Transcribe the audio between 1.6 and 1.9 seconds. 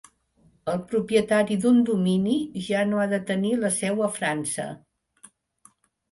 d'un